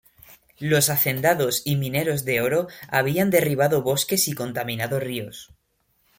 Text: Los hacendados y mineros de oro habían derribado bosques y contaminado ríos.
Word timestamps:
Los 0.57 0.89
hacendados 0.89 1.61
y 1.63 1.75
mineros 1.75 2.25
de 2.25 2.41
oro 2.41 2.65
habían 2.89 3.29
derribado 3.29 3.83
bosques 3.83 4.27
y 4.29 4.33
contaminado 4.33 4.99
ríos. 4.99 5.53